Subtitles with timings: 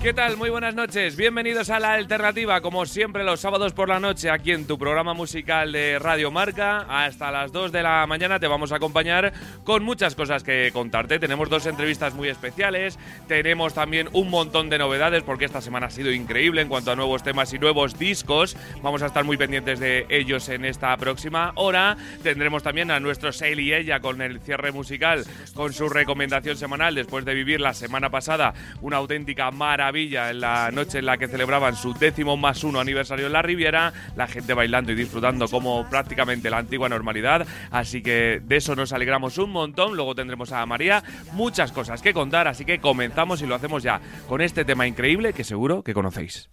[0.00, 0.36] ¿Qué tal?
[0.36, 1.16] Muy buenas noches.
[1.16, 5.12] Bienvenidos a La Alternativa, como siempre los sábados por la noche aquí en tu programa
[5.12, 6.86] musical de Radio Marca.
[6.88, 9.32] Hasta las 2 de la mañana te vamos a acompañar
[9.64, 11.18] con muchas cosas que contarte.
[11.18, 15.90] Tenemos dos entrevistas muy especiales, tenemos también un montón de novedades porque esta semana ha
[15.90, 18.56] sido increíble en cuanto a nuevos temas y nuevos discos.
[18.82, 21.96] Vamos a estar muy pendientes de ellos en esta próxima hora.
[22.22, 26.94] Tendremos también a nuestro Sale y ella con el cierre musical, con su recomendación semanal
[26.94, 31.28] después de vivir la semana pasada una auténtica maravilla en la noche en la que
[31.28, 35.88] celebraban su décimo más uno aniversario en la Riviera, la gente bailando y disfrutando como
[35.88, 40.64] prácticamente la antigua normalidad, así que de eso nos alegramos un montón, luego tendremos a
[40.66, 41.02] María.
[41.32, 45.32] Muchas cosas que contar, así que comenzamos y lo hacemos ya con este tema increíble
[45.32, 46.48] que seguro que conocéis.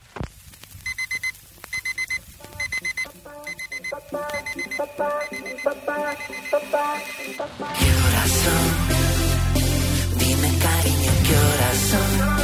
[10.17, 12.34] Dime cariño, ¿qué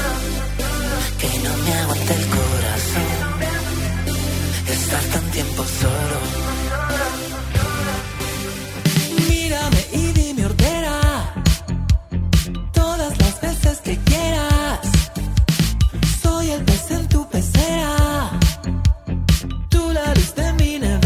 [1.22, 3.32] que no me aguanta el corazón
[4.68, 6.18] estar tan tiempo solo.
[9.30, 11.00] Mírame y dime ordera
[12.74, 14.80] todas las veces que quieras.
[16.24, 18.32] Soy el pez en tu pecera.
[19.70, 21.01] Tú la luz de mi nevera.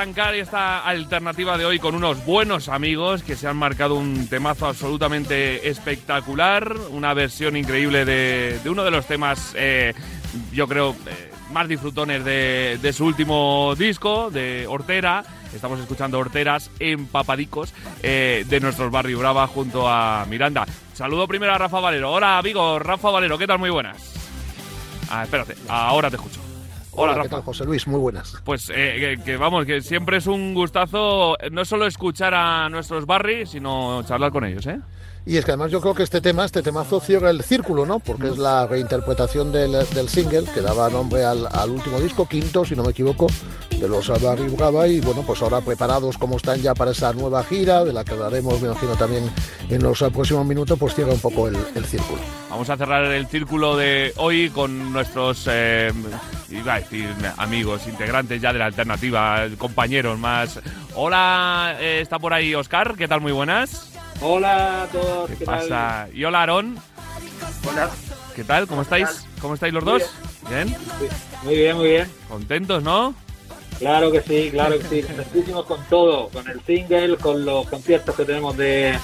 [0.00, 4.64] Arrancar esta alternativa de hoy con unos buenos amigos que se han marcado un temazo
[4.64, 9.92] absolutamente espectacular, una versión increíble de, uno de los temas, eh,
[10.52, 15.22] yo creo, eh, más disfrutones de, su último disco, de Hortera.
[15.54, 20.64] Estamos escuchando Horteras empapadicos eh, de nuestros Barrio Brava junto a Miranda.
[20.94, 22.10] Saludo primero a Rafa Valero.
[22.10, 23.58] Hola, amigo Rafa Valero, ¿qué tal?
[23.58, 23.98] Muy buenas.
[25.10, 26.49] Ah, espérate, ahora te escucho.
[27.00, 27.30] Hola, ¿qué Rafa.
[27.30, 27.86] tal, José Luis?
[27.86, 28.36] Muy buenas.
[28.44, 32.68] Pues eh, que, que vamos, que siempre es un gustazo eh, no solo escuchar a
[32.68, 34.78] nuestros Barry, sino charlar con ellos, ¿eh?
[35.26, 37.98] Y es que además yo creo que este tema, este temazo cierra el círculo, ¿no?
[37.98, 42.64] Porque es la reinterpretación del, del single que daba nombre al, al último disco, quinto,
[42.64, 43.26] si no me equivoco,
[43.78, 44.88] de los Barry Brava.
[44.88, 48.12] Y bueno, pues ahora preparados como están ya para esa nueva gira, de la que
[48.12, 49.30] hablaremos, me imagino, también
[49.68, 52.20] en los próximos minutos, pues cierra un poco el, el círculo.
[52.48, 55.92] Vamos a cerrar el círculo de hoy con nuestros, eh,
[56.48, 60.58] iba a decir, amigos, integrantes ya de la alternativa, compañeros más.
[60.94, 63.20] Hola, eh, está por ahí Oscar, ¿qué tal?
[63.20, 63.89] Muy buenas.
[64.22, 65.30] Hola a todos.
[65.30, 65.60] ¿Qué ¿qué tal?
[65.60, 66.08] pasa?
[66.12, 66.76] Y hola, Aarón,
[67.70, 67.90] Hola.
[68.36, 68.66] ¿qué tal?
[68.66, 69.26] ¿Cómo estáis?
[69.40, 70.10] ¿Cómo estáis los Muy dos?
[70.48, 70.76] ¿Bien?
[71.44, 72.10] Muy bien, muy bien.
[72.28, 73.14] ¿Contentos, no?
[73.78, 75.02] Claro que sí, claro que sí.
[75.02, 78.94] Contentísimos con todo, con el single, con los conciertos que tenemos de,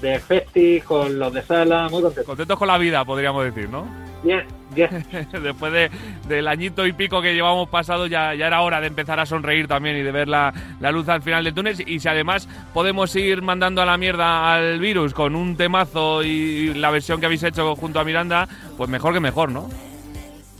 [0.00, 2.26] de Festi, con los de Sala, muy contentos.
[2.26, 3.86] Contentos con la vida, podríamos decir, ¿no?
[4.22, 4.46] Bien,
[5.42, 5.90] Después de,
[6.28, 9.66] del añito y pico que llevamos pasado, ya, ya era hora de empezar a sonreír
[9.68, 11.76] también y de ver la, la luz al final del túnel.
[11.88, 16.74] Y si además podemos ir mandando a la mierda al virus con un temazo y
[16.74, 19.68] la versión que habéis hecho junto a Miranda, pues mejor que mejor, ¿no?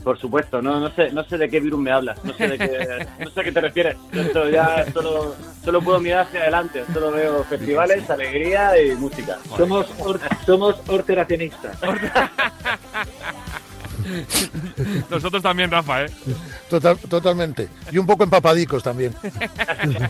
[0.03, 2.57] Por supuesto, no, no sé, no sé de qué virus me hablas, no sé de
[2.59, 3.95] qué, no sé a qué te refieres.
[4.13, 9.37] Esto ya solo, solo puedo mirar hacia adelante, solo veo festivales, alegría y música.
[9.57, 11.75] Somos, or- somos horteracionistas.
[15.09, 16.09] Nosotros también, Rafa, ¿eh?
[16.69, 17.69] Total, totalmente.
[17.91, 19.13] Y un poco empapadicos también.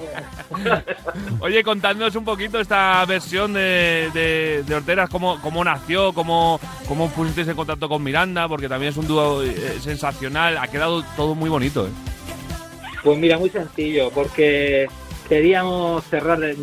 [1.39, 7.09] Oye, contadnos un poquito esta versión de, de, de Horteras, cómo, cómo nació, cómo, cómo
[7.09, 11.35] pusisteis en contacto con Miranda, porque también es un dúo eh, sensacional, ha quedado todo
[11.35, 11.91] muy bonito, ¿eh?
[13.03, 14.87] Pues mira, muy sencillo, porque
[15.29, 16.55] queríamos cerrar de,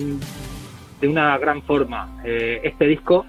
[1.01, 3.25] de una gran forma eh, este disco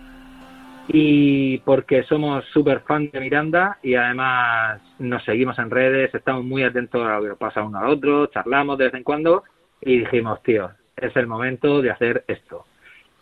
[0.88, 6.64] y porque somos súper fan de Miranda y además nos seguimos en redes, estamos muy
[6.64, 9.44] atentos a lo que pasa uno al otro, charlamos de vez en cuando
[9.82, 12.66] y dijimos, tío, es el momento de hacer esto.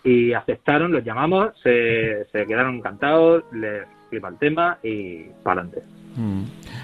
[0.04, 6.01] Y aceptaron, los llamamos, se, se quedaron encantados, les flipa el tema y para adelante.
[6.16, 6.44] Mm.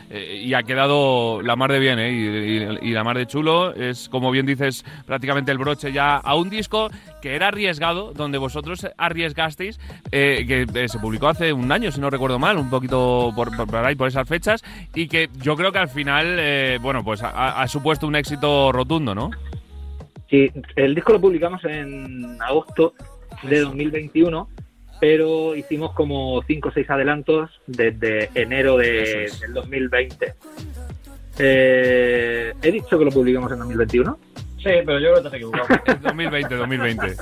[0.09, 2.11] Eh, y ha quedado la mar de bien, ¿eh?
[2.13, 3.73] Y, y- y la mar de chulo.
[3.73, 6.89] Es, como bien dices, prácticamente el broche ya a un disco
[7.21, 9.79] que era arriesgado, donde vosotros arriesgasteis,
[10.11, 13.53] eh, que eh, se publicó hace un año, si no recuerdo mal, un poquito por,
[13.57, 14.63] por, por ahí, por esas fechas,
[14.95, 19.13] y que yo creo que al final, bueno, pues ha, ha supuesto un éxito rotundo,
[19.13, 19.31] ¿no?
[20.29, 22.93] Sí, el disco lo publicamos en agosto
[23.43, 24.47] de 2021
[24.99, 29.39] pero hicimos como cinco o seis adelantos desde enero de, es.
[29.39, 30.33] del 2020.
[31.39, 34.17] Eh, ¿He dicho que lo publicamos en 2021?
[34.57, 35.67] Sí, pero yo creo que te has equivocado.
[35.85, 37.15] Es 2020, 2020.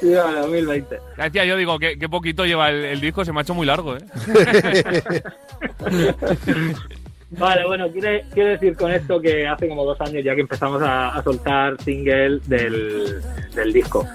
[0.00, 0.98] Sí, vale, 2020.
[1.16, 3.66] Ya decía, yo digo, que, poquito lleva el, el disco, se me ha hecho muy
[3.66, 4.00] largo, ¿eh?
[7.38, 10.82] Vale, bueno, quiere, quiere decir con esto que hace como dos años ya que empezamos
[10.82, 13.20] a, a soltar single del,
[13.54, 14.06] del disco.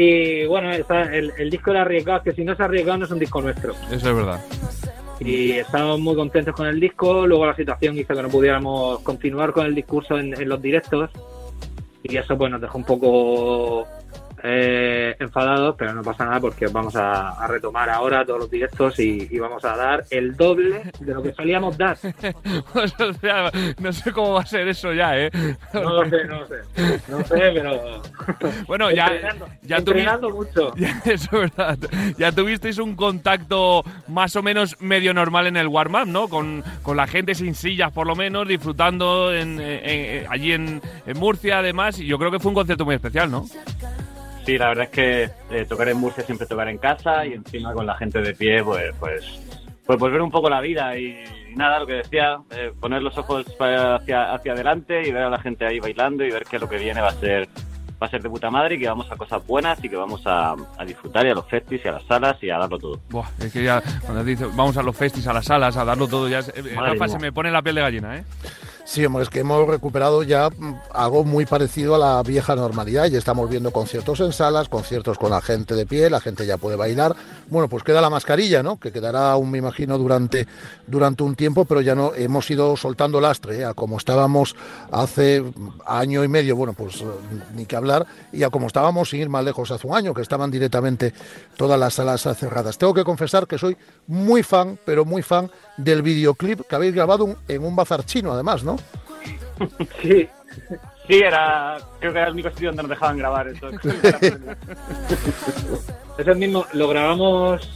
[0.00, 3.18] Y bueno, el, el disco era arriesgado, que si no es arriesgado no es un
[3.18, 3.72] disco nuestro.
[3.90, 4.40] Eso es verdad.
[5.18, 9.52] Y estamos muy contentos con el disco, luego la situación hizo que no pudiéramos continuar
[9.52, 11.10] con el discurso en, en los directos
[12.04, 13.88] y eso pues nos dejó un poco
[14.42, 18.98] eh, enfadados, pero no pasa nada porque vamos a, a retomar ahora todos los directos
[18.98, 21.96] y, y vamos a dar el doble de lo que solíamos dar.
[22.72, 23.50] Pues, o sea,
[23.80, 25.30] no sé cómo va a ser eso ya, ¿eh?
[25.72, 26.54] No lo sé, no lo sé.
[27.08, 28.02] No sé, pero.
[28.66, 30.72] Bueno, ya, entrenando, ya tuvi- mucho.
[30.76, 31.78] Ya, Eso es verdad.
[32.18, 36.28] Ya tuvisteis un contacto más o menos medio normal en el warm-up, ¿no?
[36.28, 40.80] Con, con la gente sin sillas, por lo menos, disfrutando en, en- en- allí en,
[41.06, 41.98] en Murcia, además.
[41.98, 43.46] Y yo creo que fue un concierto muy especial, ¿no?
[44.48, 47.74] Sí, la verdad es que eh, tocar en Murcia siempre tocar en casa y encima
[47.74, 49.22] con la gente de pie, pues, pues,
[49.84, 51.22] pues volver un poco la vida y,
[51.54, 55.38] nada, lo que decía, eh, poner los ojos hacia, hacia adelante y ver a la
[55.38, 57.46] gente ahí bailando y ver que lo que viene va a ser
[58.02, 60.22] va a ser de puta madre y que vamos a cosas buenas y que vamos
[60.24, 63.00] a, a disfrutar y a los festis y a las salas y a darlo todo.
[63.10, 66.08] Buah, es que ya cuando dice vamos a los festis, a las salas, a darlo
[66.08, 68.24] todo, ya eh, Rafa, se me pone la piel de gallina, ¿eh?
[68.88, 73.04] Sí, hombre, es que hemos recuperado ya mm, algo muy parecido a la vieja normalidad.
[73.04, 76.56] Ya estamos viendo conciertos en salas, conciertos con la gente de pie, la gente ya
[76.56, 77.14] puede bailar.
[77.48, 78.80] Bueno, pues queda la mascarilla, ¿no?
[78.80, 80.48] Que quedará me imagino, durante,
[80.86, 83.64] durante un tiempo, pero ya no hemos ido soltando lastre, ¿eh?
[83.66, 84.56] a como estábamos
[84.90, 87.04] hace mm, año y medio, bueno, pues eh,
[87.54, 90.22] ni que hablar, y a como estábamos sin ir más lejos hace un año, que
[90.22, 91.12] estaban directamente
[91.58, 92.78] todas las salas cerradas.
[92.78, 93.76] Tengo que confesar que soy
[94.08, 98.32] muy fan, pero muy fan del videoclip que habéis grabado un- en un bazar chino,
[98.32, 98.76] además, ¿no?
[100.02, 100.28] Sí.
[101.06, 103.70] Sí, era, creo que era el único sitio donde nos dejaban grabar esto.
[106.18, 107.70] Es el mismo, lo grabamos.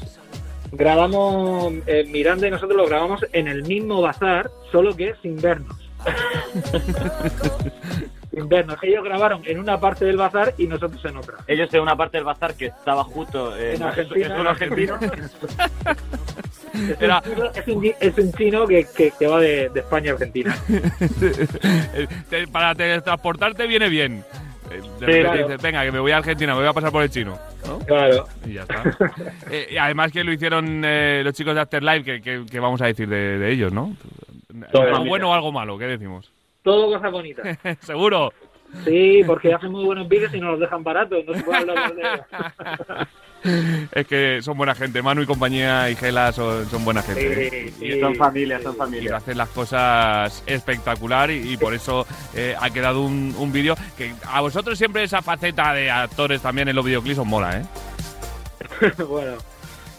[0.72, 5.76] Grabamos eh, Miranda y nosotros lo grabamos en el mismo bazar, solo que sin vernos.
[8.32, 8.76] sin vernos.
[8.82, 11.34] Ellos grabaron en una parte del bazar y nosotros en otra.
[11.46, 14.26] Ellos en una parte del bazar que estaba justo eh, En Argentina.
[14.34, 14.98] es un argentino.
[16.74, 19.80] Es, Era- un, chino, es, un, es un chino que, que, que va de, de
[19.80, 20.56] España a Argentina.
[22.52, 24.24] Para teletransportarte viene bien.
[24.70, 25.42] Eh, De Sí, claro.
[25.48, 27.38] dices, venga, que me voy a Argentina, me voy a pasar por el chino.
[27.66, 27.78] ¿no?
[27.80, 28.26] Claro.
[28.46, 28.82] Y ya está.
[29.50, 32.80] Eh, y además que lo hicieron eh, los chicos de Afterlife, que, que, que vamos
[32.80, 33.94] a decir de, de ellos, ¿no?
[34.72, 35.76] Todo ¿Algo bueno o algo malo?
[35.76, 36.32] ¿Qué decimos?
[36.62, 37.58] Todo cosas bonitas.
[37.80, 38.32] Seguro.
[38.84, 41.24] Sí, porque hacen muy buenos vídeos y nos los dejan baratos.
[41.26, 43.08] No se puede hablar de ellos.
[43.90, 45.02] Es que son buena gente.
[45.02, 47.48] Manu y compañía y Gela son, son buena gente.
[47.48, 47.72] ¿eh?
[47.76, 48.00] Sí, Y sí.
[48.00, 49.16] son familia, son Y familia.
[49.16, 52.06] hacen las cosas espectacular y, y por eso
[52.36, 56.68] eh, ha quedado un, un vídeo que a vosotros siempre esa faceta de actores también
[56.68, 58.92] en los videoclips os mola, ¿eh?
[59.08, 59.32] bueno,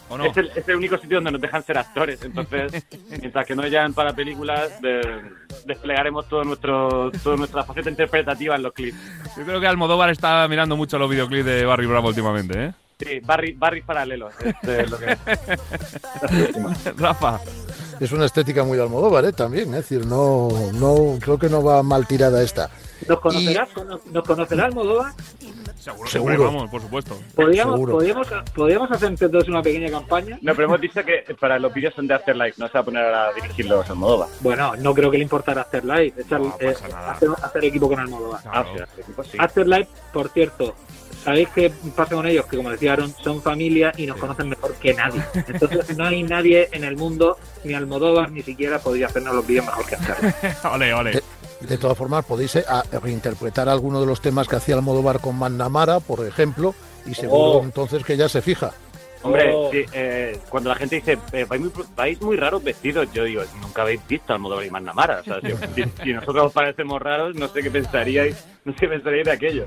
[0.09, 0.25] ¿O no?
[0.25, 2.21] Es, el, es el único sitio donde nos dejan ser actores.
[2.23, 5.21] Entonces, mientras que no hayan para películas, de-
[5.65, 8.97] desplegaremos todo nuestro, toda nuestra faceta interpretativa en los clips.
[9.38, 12.74] Yo creo que Almodóvar está mirando mucho los videoclips de Barry Bravo últimamente, ¿eh?
[13.00, 14.33] Sí, barri, barris paralelos.
[14.39, 15.17] es, eh, lo que-
[16.98, 17.39] Rafa.
[18.00, 19.33] Es una estética muy de Almodóvar, ¿eh?
[19.33, 22.69] También, es decir, no, no, creo que no va mal tirada esta.
[23.07, 23.69] ¿Nos conocerás?
[23.69, 25.13] ¿Cono- ¿Nos conocerá Almodóvar?
[26.05, 27.17] Seguro, vamos, por supuesto.
[27.36, 27.93] ¿Podríamos, Seguro.
[27.93, 30.38] podríamos, podríamos hacer entre todos una pequeña campaña?
[30.41, 32.83] No, pero hemos dicho que para los vídeos son de Afterlife, no se va a
[32.86, 34.27] poner a dirigirlos a Moldova.
[34.39, 36.74] Bueno, no creo que le importara hacer live, echar, No eh,
[37.10, 38.41] hacer, hacer equipo con Almodóvar.
[38.43, 38.69] Claro.
[39.29, 39.38] sí.
[39.38, 40.75] After Live, por cierto,
[41.24, 42.46] ¿sabéis qué pasa con ellos?
[42.46, 45.22] Que como decía Aaron, son familia y nos conocen mejor que nadie.
[45.48, 49.65] Entonces no hay nadie en el mundo, ni Almodóvar ni siquiera podría hacernos los vídeos
[49.65, 50.56] mejor que hacer.
[50.72, 51.22] ole, ole.
[51.62, 55.38] De todas formas, podéis eh, a- reinterpretar alguno de los temas que hacía Almodóvar con
[55.38, 56.75] Mandamara, por ejemplo,
[57.06, 57.63] y seguro Oh.
[57.63, 58.72] entonces que ya se fija.
[59.22, 59.70] Hombre, Oh.
[59.72, 63.42] sí, eh, cuando la gente dice, eh, vais, muy, vais muy raros vestidos, yo digo,
[63.62, 65.22] nunca habéis visto al Almodóvar y Mandamara.
[65.22, 65.48] O sea, si,
[65.84, 69.32] si- si nosotros os parecemos raros, no sé qué pensaríais, no sé qué pensaríais de
[69.32, 69.65] aquello.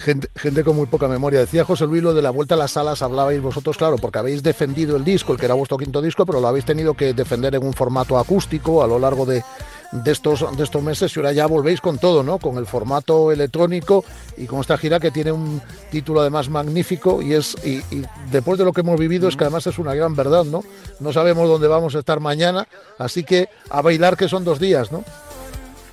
[0.00, 1.40] Gente, con muy poca memoria.
[1.40, 4.42] Decía José Luis lo de la vuelta a las salas, hablabais vosotros, claro, porque habéis
[4.42, 7.54] defendido el disco, el que era vuestro quinto disco, pero lo habéis tenido que defender
[7.54, 9.44] en un formato acústico a lo largo de,
[9.92, 12.38] de estos, de estos meses y ahora ya volvéis con todo, ¿no?
[12.38, 14.04] Con el formato electrónico
[14.36, 17.82] y con esta gira que tiene un título además magnífico y es y
[18.30, 20.64] después de lo que hemos vivido es que además es una gran verdad, ¿no?
[21.00, 22.66] No sabemos dónde vamos a estar mañana,
[22.98, 25.04] así que a bailar que son dos días, ¿no?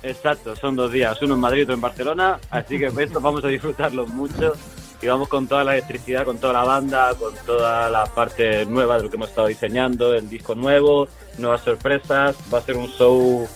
[0.02, 3.44] Exacto, son dos días, uno en Madrid y otro en Barcelona, así que estos vamos
[3.44, 4.54] a disfrutarlos mucho
[5.00, 8.96] y vamos con toda la electricidad, con toda la banda, con toda la parte nueva
[8.96, 12.36] de lo que hemos estado diseñando, el disco nuevo, nuevas sorpresas.
[12.52, 13.48] Va a ser un show,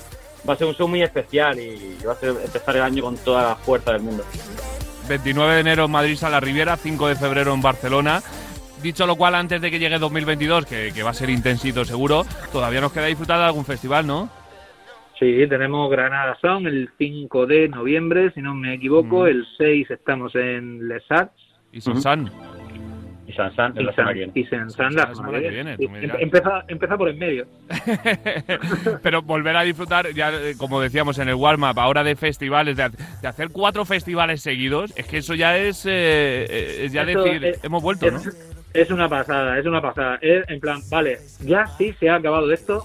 [0.49, 3.17] va a ser un show muy especial y va a ser empezar el año con
[3.17, 4.25] toda la fuerza del mundo.
[5.09, 8.23] 29 de enero en Madrid, Sala Riviera, 5 de febrero en Barcelona.
[8.81, 12.25] Dicho lo cual, antes de que llegue 2022, que, que va a ser intensito seguro,
[12.53, 14.29] todavía nos queda disfrutar de algún festival, ¿no?
[15.23, 19.23] Sí, tenemos Granada Sound el 5 de noviembre, si no me equivoco.
[19.23, 19.27] Mm.
[19.29, 21.33] El 6 estamos en Les Arts.
[21.71, 22.29] Y Sansan.
[23.29, 24.33] Y San San, Y la semana que viene.
[24.35, 25.77] y San San La semana que viene.
[26.19, 27.47] Empieza, empieza por en medio.
[29.03, 33.29] Pero volver a disfrutar, ya como decíamos en el warm-up, ahora de festivales, de, de
[33.29, 35.91] hacer cuatro festivales seguidos, es que eso ya es, eh,
[36.51, 38.19] eh, es ya decir, es- hemos vuelto, ¿no?
[38.19, 40.19] Es, es una pasada, es una pasada.
[40.21, 42.83] Es en plan, vale, ya sí se ha acabado esto.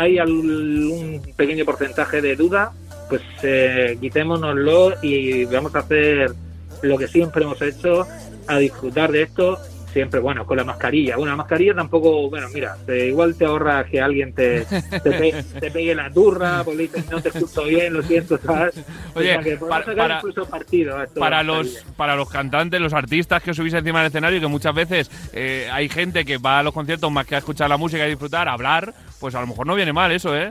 [0.00, 2.72] Hay algún pequeño porcentaje de duda,
[3.10, 6.32] pues eh, quitémonoslo y vamos a hacer
[6.80, 8.06] lo que siempre hemos hecho,
[8.46, 9.58] a disfrutar de esto.
[9.92, 11.16] Siempre, bueno, con la mascarilla.
[11.16, 15.44] Bueno, la mascarilla tampoco, bueno, mira, te- igual te ahorra que alguien te, te, pe-
[15.60, 18.74] te pegue la turra, porque dices, no te escucho bien, lo siento, ¿sabes?
[19.14, 21.96] Oye, O sea, que podemos para- sacar para- incluso partido a Para los, mascarilla.
[21.96, 25.68] para los cantantes, los artistas que os subís encima del escenario, que muchas veces eh,
[25.72, 28.48] hay gente que va a los conciertos más que a escuchar la música y disfrutar,
[28.48, 30.50] a hablar, pues a lo mejor no viene mal eso, ¿eh?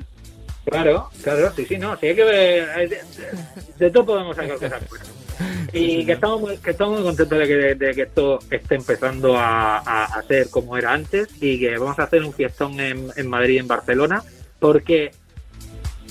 [0.65, 2.97] Claro, claro, sí, sí, no, sí hay que ver, de,
[3.77, 5.18] de todo podemos sacar cosas buenas.
[5.73, 9.37] Y que estamos muy, que estamos muy contentos de que, de que esto esté empezando
[9.37, 13.07] a, a, a ser como era antes y que vamos a hacer un fiestón en,
[13.15, 14.23] en Madrid y en Barcelona
[14.59, 15.11] porque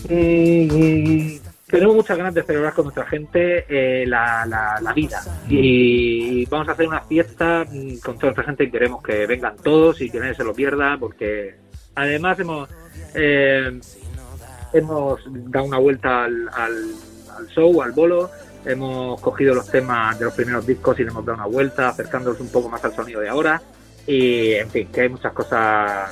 [0.09, 1.37] mm,
[1.67, 5.21] tenemos muchas ganas de celebrar con nuestra gente eh, la, la, la vida.
[5.49, 9.57] Y vamos a hacer una fiesta mm, con toda nuestra gente y queremos que vengan
[9.57, 11.57] todos y que nadie se lo pierda porque
[11.95, 12.69] además hemos
[13.15, 13.81] eh,
[14.73, 16.95] hemos dado una vuelta al, al,
[17.37, 18.31] al show, al bolo,
[18.65, 22.41] hemos cogido los temas de los primeros discos y le hemos dado una vuelta, acercándolos
[22.41, 23.63] un poco más al sonido de ahora.
[24.07, 26.11] Y en fin, que hay muchas cosas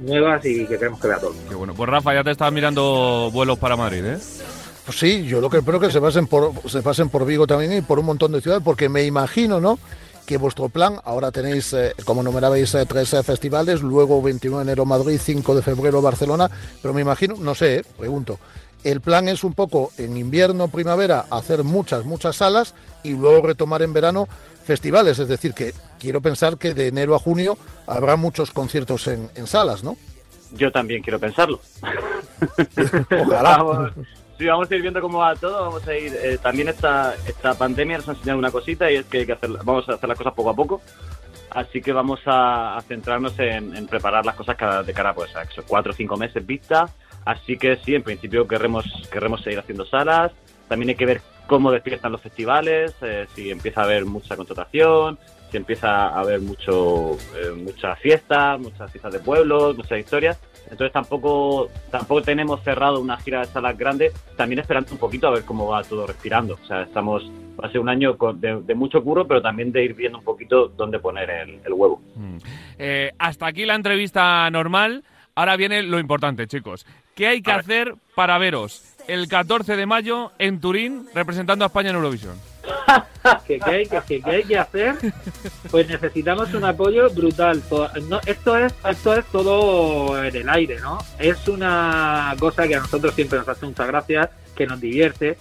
[0.00, 1.30] nuevas y que queremos que vea todo.
[1.30, 1.50] el mundo.
[1.50, 1.74] Qué bueno.
[1.74, 4.18] Pues Rafa, ya te estás mirando vuelos para Madrid, ¿eh?
[4.84, 7.72] Pues sí, yo lo que espero que se pasen por se pasen por Vigo también
[7.72, 9.78] y por un montón de ciudades, porque me imagino, ¿no?
[10.26, 14.62] Que vuestro plan, ahora tenéis, eh, como numerabais, eh, tres eh, festivales, luego 21 de
[14.62, 18.38] enero Madrid, 5 de febrero Barcelona, pero me imagino, no sé, eh, pregunto,
[18.84, 23.82] el plan es un poco en invierno, primavera, hacer muchas, muchas salas y luego retomar
[23.82, 24.28] en verano
[24.64, 29.30] festivales, es decir, que quiero pensar que de enero a junio habrá muchos conciertos en,
[29.34, 29.96] en salas, ¿no?
[30.52, 31.60] Yo también quiero pensarlo.
[33.26, 33.58] Ojalá.
[33.58, 33.92] Vamos,
[34.38, 35.60] sí, vamos a ir viendo cómo va todo.
[35.62, 36.12] Vamos a ir.
[36.14, 39.32] eh, también esta, esta pandemia nos ha enseñado una cosita y es que, hay que
[39.32, 40.82] hacer, vamos a hacer las cosas poco a poco.
[41.50, 45.34] Así que vamos a, a centrarnos en, en preparar las cosas cada, de cara pues,
[45.34, 46.88] a cuatro o cinco meses vista.
[47.24, 50.32] Así que sí, en principio querremos, querremos seguir haciendo salas.
[50.68, 55.18] También hay que ver cómo despiertan los festivales, eh, si empieza a haber mucha contratación,
[55.50, 60.40] si empieza a haber mucho, eh, muchas fiestas, muchas fiestas de pueblos, muchas historias.
[60.70, 65.32] Entonces tampoco tampoco tenemos cerrado una gira de salas grandes, también esperando un poquito a
[65.32, 66.56] ver cómo va todo respirando.
[66.62, 67.28] O sea, estamos
[67.60, 70.24] va a ser un año de, de mucho curro, pero también de ir viendo un
[70.24, 72.00] poquito dónde poner el, el huevo.
[72.14, 72.36] Mm.
[72.78, 75.02] Eh, hasta aquí la entrevista normal.
[75.34, 76.86] Ahora viene lo importante, chicos.
[77.20, 81.90] ¿Qué hay que hacer para veros el 14 de mayo en Turín representando a España
[81.90, 82.34] en Eurovisión?
[83.46, 84.94] ¿Qué, qué hay, que, hay hacer?
[85.70, 87.62] Pues necesitamos un apoyo brutal.
[88.08, 90.96] No, esto, es, esto es todo en el aire, ¿no?
[91.18, 95.36] Es una cosa que a nosotros siempre nos hace mucha gracia, que nos divierte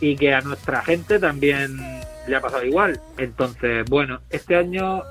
[0.00, 1.78] y que a nuestra gente también
[2.26, 3.00] le ha pasado igual.
[3.18, 5.04] Entonces, bueno, este año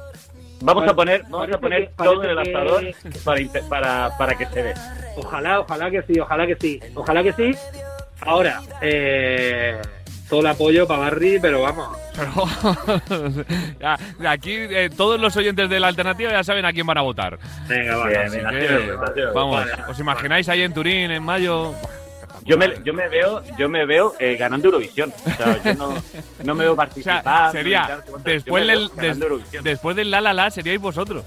[0.61, 3.39] Vamos a poner, vamos a poner que- todo en el asador que- para,
[3.69, 4.73] para, para que se dé.
[5.17, 7.55] Ojalá, ojalá que sí, ojalá que sí, ojalá que sí.
[8.21, 9.77] Ahora, eh,
[10.29, 13.31] todo el apoyo para Barry, pero vamos, Pero
[13.79, 13.97] ya,
[14.29, 17.39] aquí eh, todos los oyentes de la alternativa ya saben a quién van a votar.
[17.67, 18.25] venga, vale.
[18.25, 19.33] Es.
[19.33, 19.71] vamos, Vale.
[19.89, 21.73] ¿os imagináis ahí en Turín en mayo?
[22.50, 25.13] Yo me, yo me veo, yo me veo eh, ganando Eurovisión.
[25.24, 25.94] O sea, yo no,
[26.44, 26.86] no me veo O sea,
[27.22, 27.51] participar.
[27.51, 29.20] sería después del, des-
[29.63, 31.24] después del la la la seríais vosotros.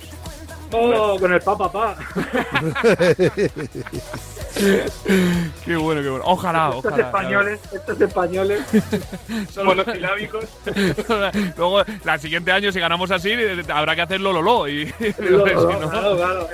[0.72, 1.96] Oh, con el pa, pa, pa.
[5.64, 6.24] Qué bueno, qué bueno.
[6.26, 7.06] Ojalá, Estos ojalá.
[7.06, 8.60] españoles, estos españoles.
[9.52, 10.44] Son monosilábicos.
[11.56, 13.32] Luego, la siguiente año, si ganamos así,
[13.72, 14.68] habrá que hacerlo lolo.
[14.68, 14.86] Y,
[15.30, 16.48] no- claro, claro.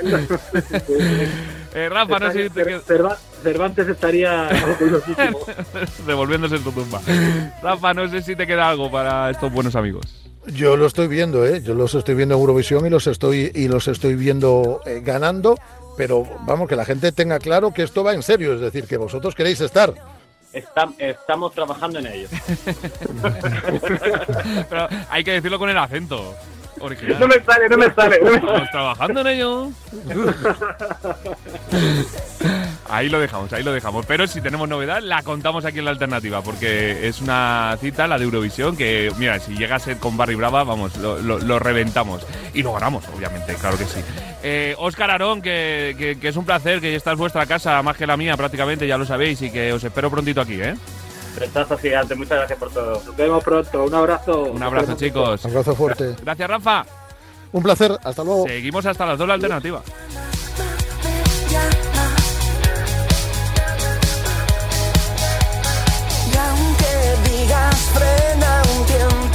[1.74, 4.48] Eh, Rafa, no sé si te qued- Cerva- Cervantes estaría
[6.06, 7.00] devolviéndose en tu tumba.
[7.62, 10.06] Rafa, no sé si te queda algo para estos buenos amigos.
[10.46, 11.60] Yo lo estoy viendo, ¿eh?
[11.62, 15.58] Yo los estoy viendo en Eurovisión y los estoy y los estoy viendo eh, ganando,
[15.98, 18.96] pero vamos que la gente tenga claro que esto va en serio, es decir, que
[18.96, 19.92] vosotros queréis estar.
[20.52, 22.28] Está- estamos trabajando en ello.
[24.70, 26.34] Pero hay que decirlo con el acento
[26.80, 27.18] original.
[27.20, 28.18] No me sale, no me sale.
[28.22, 28.46] no me sale.
[28.46, 29.68] Estamos trabajando en ello.
[32.90, 34.06] Ahí lo dejamos, ahí lo dejamos.
[34.06, 38.16] Pero si tenemos novedad, la contamos aquí en la alternativa, porque es una cita, la
[38.18, 41.58] de Eurovisión, que, mira, si llega a ser con Barry Brava, vamos, lo, lo- lo
[41.58, 42.26] reventamos.
[42.54, 44.00] Y lo ganamos, obviamente, claro que sí.
[44.42, 47.96] Eh, Óscar Arón, que, que- que es un placer, que esta es vuestra casa, más
[47.96, 50.74] que la mía prácticamente, ya lo sabéis, y que os espero prontito aquí, ¿eh?
[51.38, 53.02] Rechazo gigante, muchas gracias por todo.
[53.04, 53.84] Nos vemos pronto.
[53.84, 54.42] Un abrazo.
[54.44, 55.44] Un abrazo, chicos.
[55.44, 56.16] Un abrazo fuerte.
[56.22, 56.84] Gracias, Rafa.
[57.52, 58.46] Un placer, hasta luego.
[58.46, 59.82] Seguimos hasta las dos la alternativa.
[66.30, 69.27] Y aunque digas frena un tiempo,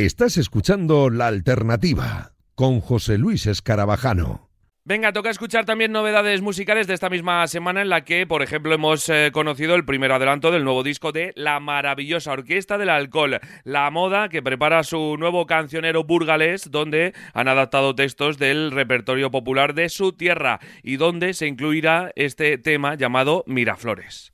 [0.00, 4.48] Estás escuchando La Alternativa con José Luis Escarabajano.
[4.84, 8.72] Venga, toca escuchar también novedades musicales de esta misma semana en la que, por ejemplo,
[8.72, 13.40] hemos eh, conocido el primer adelanto del nuevo disco de la maravillosa Orquesta del Alcohol,
[13.64, 19.74] La Moda, que prepara su nuevo cancionero burgalés, donde han adaptado textos del repertorio popular
[19.74, 24.32] de su tierra y donde se incluirá este tema llamado Miraflores.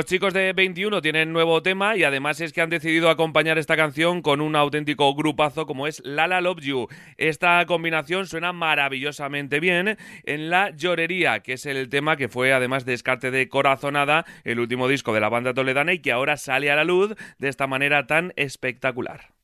[0.00, 3.76] Los chicos de 21 tienen nuevo tema y además es que han decidido acompañar esta
[3.76, 6.88] canción con un auténtico grupazo como es Lala Love You.
[7.18, 12.86] Esta combinación suena maravillosamente bien en La Llorería, que es el tema que fue además
[12.86, 16.76] descarte de Corazonada, el último disco de la banda toledana y que ahora sale a
[16.76, 19.34] la luz de esta manera tan espectacular.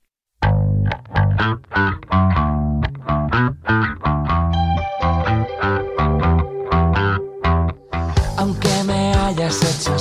[8.38, 9.98] Aunque me hayas hecho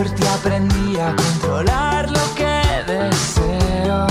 [0.00, 4.06] Por ti aprendí a controlar lo que deseo.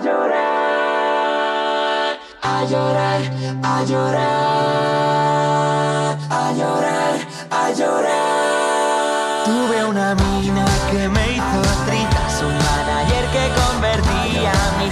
[0.00, 1.68] Llorar,
[2.42, 3.20] a llorar,
[3.62, 4.18] a llorar,
[6.30, 7.14] a llorar,
[7.50, 9.44] a llorar.
[9.44, 14.88] Tuve una mina que me hizo tritas, un manager que convertía mi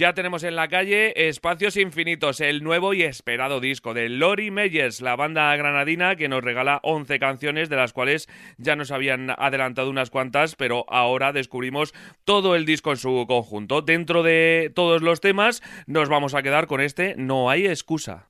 [0.00, 5.02] Ya tenemos en la calle Espacios Infinitos, el nuevo y esperado disco de Lori Meyers,
[5.02, 9.90] la banda granadina que nos regala 11 canciones, de las cuales ya nos habían adelantado
[9.90, 11.92] unas cuantas, pero ahora descubrimos
[12.24, 13.82] todo el disco en su conjunto.
[13.82, 18.29] Dentro de todos los temas nos vamos a quedar con este No hay excusa.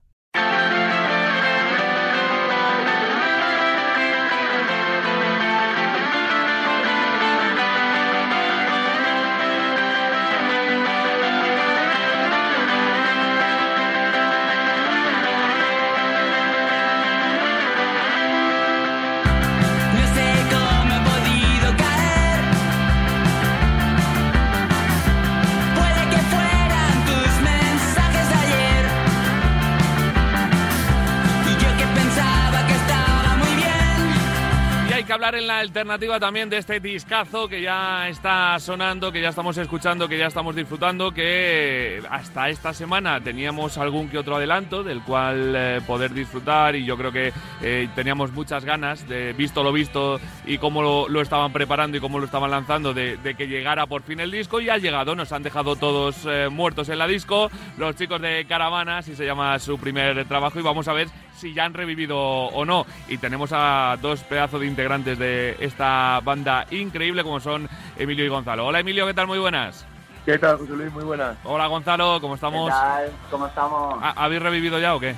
[35.11, 39.27] Que hablar en la alternativa también de este discazo que ya está sonando, que ya
[39.27, 44.83] estamos escuchando, que ya estamos disfrutando, que hasta esta semana teníamos algún que otro adelanto
[44.83, 49.63] del cual eh, poder disfrutar y yo creo que eh, teníamos muchas ganas de, visto
[49.63, 53.35] lo visto y cómo lo, lo estaban preparando y cómo lo estaban lanzando, de, de
[53.35, 56.87] que llegara por fin el disco y ha llegado, nos han dejado todos eh, muertos
[56.87, 60.87] en la disco, los chicos de Caravana, así se llama su primer trabajo y vamos
[60.87, 61.09] a ver
[61.41, 62.85] si ya han revivido o no.
[63.09, 68.29] Y tenemos a dos pedazos de integrantes de esta banda increíble como son Emilio y
[68.29, 68.67] Gonzalo.
[68.67, 69.27] Hola Emilio, ¿qué tal?
[69.27, 69.85] Muy buenas.
[70.25, 70.91] ¿Qué tal, José Luis?
[70.93, 71.35] Muy buenas.
[71.43, 72.69] Hola Gonzalo, ¿cómo estamos?
[72.69, 73.11] ¿Qué tal?
[73.31, 73.97] ¿Cómo estamos?
[74.03, 75.15] ¿Ha- ¿Habéis revivido ya o qué?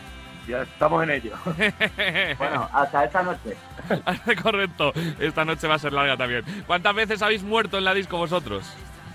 [0.47, 1.33] Ya estamos en ello.
[2.37, 3.55] Bueno, hasta esta noche.
[4.41, 6.43] Correcto, esta noche va a ser larga también.
[6.65, 8.63] ¿Cuántas veces habéis muerto en la disco vosotros?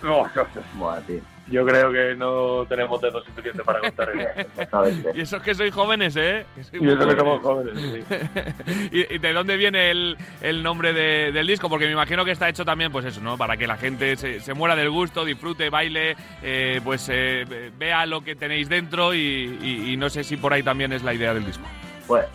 [0.02, 0.62] No, no, no.
[0.74, 1.20] Buah, tío.
[1.50, 5.16] Yo creo que no tenemos dedos suficientes para contar el.
[5.16, 6.44] Y eso es que sois jóvenes, ¿eh?
[6.56, 7.16] Sois Y eso que jóvenes.
[7.16, 8.88] somos jóvenes, sí.
[8.92, 11.70] ¿Y, y de dónde viene el, el nombre de- del disco?
[11.70, 13.38] Porque me imagino que está hecho también, pues eso, ¿no?
[13.38, 18.04] Para que la gente se, se muera del gusto, disfrute, baile, eh, pues eh, vea
[18.04, 19.18] lo que tenéis dentro y,
[19.62, 21.64] y- y no sé si por ahí también es la idea del disco.
[22.06, 22.26] Pues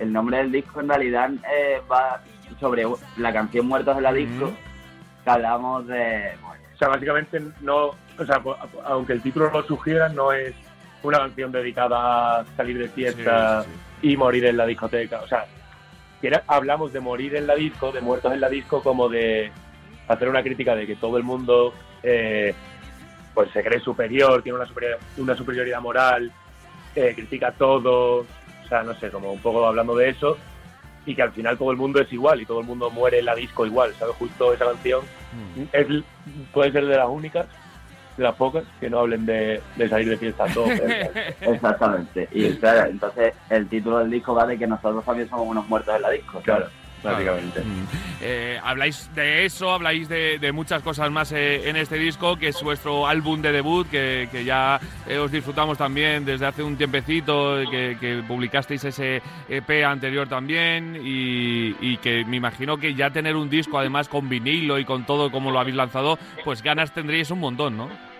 [0.00, 2.20] el, nombre del disco en realidad eh, va
[2.60, 2.84] sobre
[3.16, 4.52] la canción Muertos en la disco.
[5.24, 6.32] Que hablamos de...
[6.74, 7.86] O sea, básicamente no,
[8.18, 10.54] o sea, po- aunque el título lo sugiera, no es
[11.02, 15.20] una canción dedicada a salir de fiesta Sí, sí, y morir en la discoteca.
[15.20, 15.44] O sea,
[16.20, 19.52] que era- hablamos de morir en la disco, de muertos en la disco, como de
[20.08, 22.52] hacer una crítica de que todo el mundo eh,
[23.34, 26.32] pues se cree superior, tiene una, superior- una superioridad moral,
[26.96, 28.18] eh, critica todo,
[28.64, 30.36] o sea, no sé, como un poco hablando de eso,
[31.06, 33.24] y que al final todo el mundo es igual y todo el mundo muere en
[33.26, 34.14] la disco igual, ¿sabes?
[34.16, 35.62] Justo esa canción Mm.
[35.72, 35.86] es,
[36.52, 37.46] puede ser de las únicas,
[38.18, 40.66] de las pocas, que no hablen de, de salir de fiesta todo.
[41.40, 42.28] Exactamente.
[42.32, 45.96] Y claro, entonces el título del disco va de que nosotros también somos unos muertos
[45.96, 46.40] en la disco.
[46.42, 46.66] claro,
[47.02, 47.60] básicamente.
[47.60, 47.86] Mm.
[48.20, 52.48] Eh, habláis de eso, habláis de, de muchas cosas más eh, en este disco, que
[52.48, 56.76] es vuestro álbum de debut, que, que ya eh, os disfrutamos también desde hace un
[56.76, 63.10] tiempecito, que, que publicasteis ese EP anterior también, y, y que me imagino que ya
[63.10, 66.92] tener un disco además con vinilo y con todo como lo habéis lanzado, pues ganas
[66.92, 68.11] tendríais un montón, ¿no?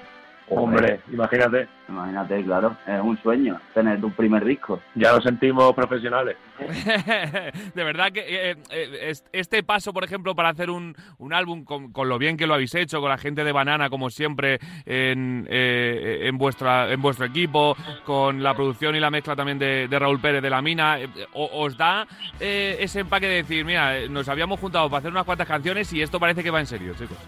[0.55, 4.81] Hombre, imagínate, Imagínate, claro, es un sueño tener tu primer disco.
[4.95, 6.37] ya nos sentimos profesionales.
[7.75, 11.65] de verdad que eh, eh, es- este paso, por ejemplo, para hacer un, un álbum
[11.65, 14.59] con, con lo bien que lo habéis hecho, con la gente de Banana, como siempre,
[14.87, 19.89] en, eh, en, vuestra, en vuestro equipo, con la producción y la mezcla también de,
[19.89, 22.07] de Raúl Pérez de La Mina, eh, ¿os da
[22.41, 26.01] eh, ese empaque de decir, mira, nos habíamos juntado para hacer unas cuantas canciones y
[26.01, 27.19] esto parece que va en serio, chicos?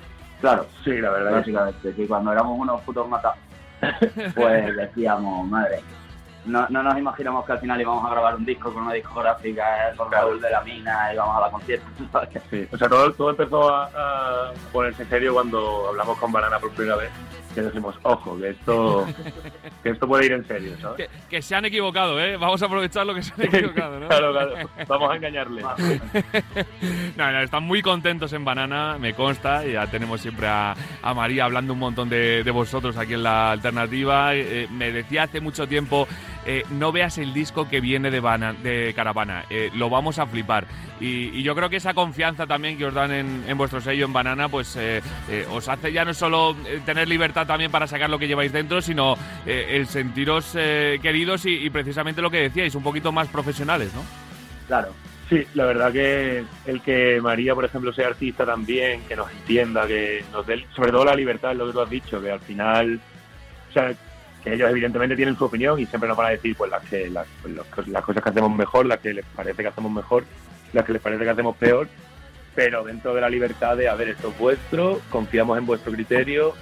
[0.45, 1.33] Claro, Sí, la verdad.
[1.33, 3.39] básicamente, que cuando éramos unos putos matados,
[4.35, 5.81] pues decíamos, madre,
[6.47, 9.91] no, no nos imaginamos que al final íbamos a grabar un disco con una discográfica,
[9.91, 11.87] eh, con Raúl de la Mina, íbamos a la concierto.
[12.51, 12.67] Sí.
[12.73, 16.97] O sea, todo, todo empezó a, a ponerse serio cuando hablamos con Banana por primera
[16.97, 17.11] vez.
[17.55, 19.07] Que dijimos, ojo, que esto,
[19.83, 20.97] que esto puede ir en serio, ¿sabes?
[20.97, 22.37] Que, que se han equivocado, ¿eh?
[22.37, 24.09] Vamos a aprovechar lo que se han equivocado, ¿no?
[24.09, 24.55] claro, claro.
[24.89, 25.63] Vamos a engañarle.
[27.17, 29.65] No, no, están muy contentos en Banana, me consta.
[29.65, 33.23] y Ya tenemos siempre a, a María hablando un montón de, de vosotros aquí en
[33.23, 34.35] la alternativa.
[34.35, 36.09] Eh, me decía hace mucho tiempo,
[36.47, 40.27] eh, no veas el disco que viene de, Bana- de Caravana, eh, lo vamos a
[40.27, 40.67] flipar.
[41.01, 44.13] Y, yo creo que esa confianza también que os dan en, en vuestro sello en
[44.13, 45.03] Banana, pues eh,
[45.51, 49.17] os hace ya no solo tener libertad también para sacar lo que lleváis dentro, sino
[49.45, 50.53] el sentiros
[51.03, 54.03] queridos y, y precisamente lo que decíais, un poquito más profesionales, ¿no?
[54.67, 54.95] Claro,
[55.29, 59.87] Sí, la verdad que el que María, por ejemplo, sea artista también, que nos entienda,
[59.87, 63.01] que nos dé, sobre todo la libertad, lo que tú has dicho, que al final,
[64.45, 67.27] ellos evidentemente tienen su opinión y siempre nos van a decir pues las que las,
[67.43, 70.25] pues, las cos- las cosas que hacemos mejor, las que les parece que hacemos mejor,
[70.73, 71.89] las que les parece que hacemos peor,
[72.55, 76.55] pero dentro de la libertad de, a ver, esto es vuestro, confiamos en vuestro criterio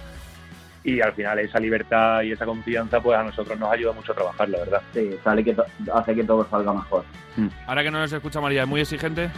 [0.85, 4.15] y al final esa libertad y esa confianza pues a nosotros nos ayuda mucho a
[4.15, 4.83] trabajar, la verdad.
[4.93, 5.65] sí, sale que to-
[5.95, 7.05] hace que todo salga mejor.
[7.67, 9.31] Ahora que no nos escucha María, ¿es muy exigente?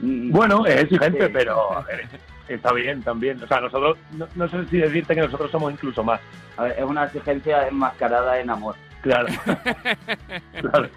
[0.00, 1.30] Mm, Bueno, es exigente, Sí.
[1.32, 2.06] pero a ver,
[2.48, 3.42] está bien también.
[3.42, 6.20] O sea, nosotros, no, no sé si decirte que nosotros somos incluso más.
[6.56, 8.76] a ver, es una exigencia enmascarada en amor.
[9.02, 9.28] Claro.
[10.60, 10.88] claro.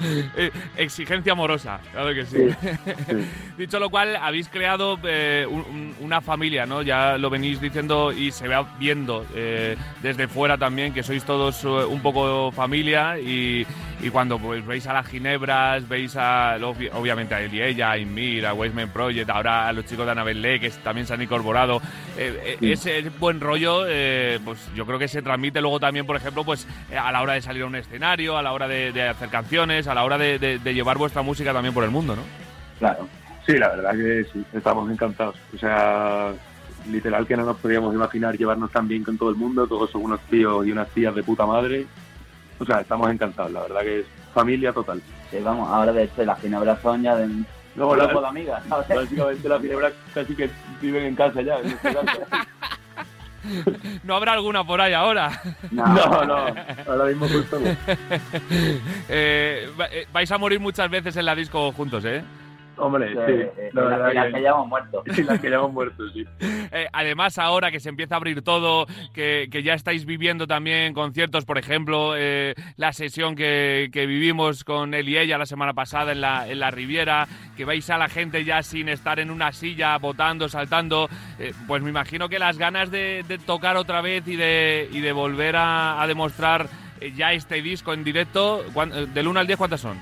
[0.38, 2.36] Eh, exigencia amorosa, claro que sí.
[2.60, 2.76] sí.
[3.58, 6.82] Dicho lo cual, habéis creado eh, un- un- una familia, ¿no?
[6.82, 11.64] Ya lo venís diciendo y se va viendo eh, desde fuera también que sois todos
[11.64, 13.66] eh, un poco familia y,
[14.02, 17.92] y cuando pues veis a las Ginebras, veis a, obvi- obviamente a él y ella,
[17.92, 21.14] a Inmir, a Wasteman Project, ahora a los chicos de Annabelle Lee, que también se
[21.14, 21.80] han incorporado,
[22.18, 23.84] eh, eh, ese buen rollo,
[24.44, 27.40] pues yo creo que se transmite luego también, por ejemplo, pues a la hora de
[27.42, 30.38] salir a un escenario, a la hora de, de hacer canciones, a la hora de,
[30.38, 32.22] de- de llevar vuestra música también por el mundo, ¿no?
[32.78, 33.08] Claro,
[33.46, 35.36] Sí, la verdad que sí, estamos encantados.
[35.54, 36.32] O sea,
[36.90, 39.66] literal que no nos podíamos imaginar llevarnos tan bien con todo el mundo.
[39.68, 41.86] Todos son unos tíos y unas tías de puta madre.
[42.58, 43.52] O sea, estamos encantados.
[43.52, 45.00] La verdad que es familia total.
[45.30, 48.26] sí, vamos, ahora de hecho las ginebras son ya de un Luego, la- grupo de
[48.28, 48.88] amigas, ¿sabes?
[48.88, 51.58] básicamente las ginebras casi que viven en casa ya.
[51.60, 52.02] en casa.
[54.04, 55.40] No habrá alguna por ahí ahora.
[55.70, 56.36] No, No, no,
[56.88, 57.66] ahora mismo justo no.
[59.08, 62.22] Eh, eh, vais a morir muchas veces en la disco juntos, ¿eh?
[62.78, 63.60] Hombre, Que- sí.
[63.60, 65.02] eh, la y las verdad y las que- que ya hemos muerto.
[65.14, 66.24] Sí, las que ya hemos muerto, sí.
[66.72, 70.92] Eh, además, ahora que se empieza a abrir todo, que, que ya estáis viviendo también
[70.94, 75.74] conciertos, por ejemplo, eh, la sesión que, que vivimos con él y ella la semana
[75.74, 79.30] pasada en la, en la Riviera, que vais a la gente ya sin estar en
[79.30, 81.08] una silla, votando, saltando,
[81.38, 85.00] eh, pues me imagino que las ganas de, de tocar otra vez y de, y
[85.00, 86.66] de volver a, a demostrar
[87.00, 89.98] eh, ya este disco en directo, ¿cuán- eh, del 1 al 10, ¿cuántas son?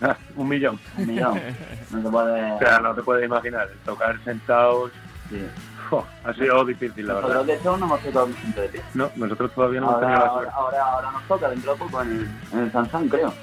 [0.36, 0.78] Un millón.
[0.98, 1.40] Un millón.
[1.90, 2.52] No se puede.
[2.52, 4.90] O sea, no te puedes imaginar, tocar sentados
[5.30, 5.44] Sí.
[5.90, 7.46] jo, ha sido difícil, la Nosotros, verdad.
[7.46, 8.82] de hecho, no hemos tocado siempre de pie.
[8.94, 10.54] No, nosotros todavía no hemos Ahora, tenido la ahora, suerte.
[10.80, 13.34] ahora, ahora nos toca dentro de poco en el, en el Sansan, creo.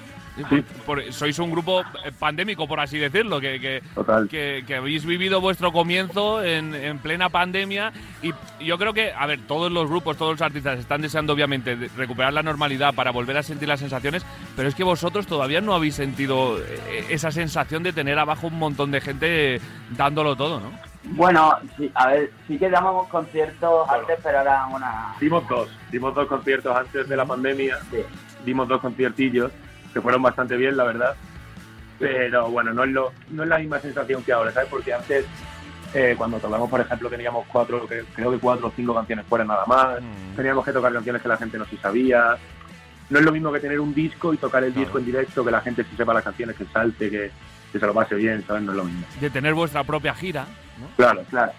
[0.49, 0.63] Sí.
[0.85, 4.27] Por- sois un grupo eh, pandémico, por así decirlo, que, que, Total.
[4.27, 8.33] que, que habéis vivido vuestro comienzo en, en plena pandemia y
[8.65, 12.33] yo creo que, a ver, todos los grupos, todos los artistas están deseando obviamente recuperar
[12.33, 14.25] la normalidad para volver a sentir las sensaciones,
[14.55, 18.57] pero es que vosotros todavía no habéis sentido eh, esa sensación de tener abajo un
[18.57, 19.61] montón de gente
[19.91, 20.71] dándolo todo, ¿no?
[21.05, 25.13] Bueno, sí, a ver, sí que dábamos conciertos antes, pero eran una.
[25.19, 27.97] Dimos dos, dimos dos conciertos antes de la pandemia, Sí.
[28.45, 29.51] dimos dos conciertillos
[29.93, 31.15] que fueron bastante bien, la verdad.
[31.99, 34.69] Pero bueno, no es, lo, no es la misma sensación que ahora, ¿sabes?
[34.69, 35.25] Porque antes,
[35.93, 39.65] eh, cuando tocamos, por ejemplo, teníamos cuatro, creo que cuatro o cinco canciones fuera nada
[39.65, 40.01] más.
[40.01, 40.35] Mm.
[40.35, 42.35] Teníamos que tocar canciones que la gente no se sabía.
[43.09, 44.85] No es lo mismo que tener un disco y tocar el Claro.
[44.85, 47.31] disco en directo, que la gente sí sepa las canciones, que salte, que,
[47.71, 48.63] que se lo pase bien, ¿sabes?
[48.63, 49.05] No es lo mismo.
[49.21, 50.45] De tener vuestra propia gira,
[50.79, 50.87] ¿no?
[50.97, 51.51] Claro, Claro.